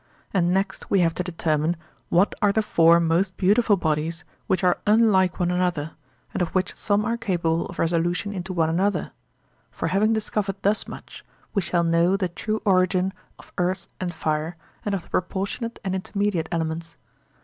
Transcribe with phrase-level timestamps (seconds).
[0.33, 1.75] And next we have to determine
[2.09, 5.91] what are the four most beautiful bodies which are unlike one another,
[6.33, 9.11] and of which some are capable of resolution into one another;
[9.69, 14.55] for having discovered thus much, we shall know the true origin of earth and fire
[14.83, 16.95] and of the proportionate and intermediate elements.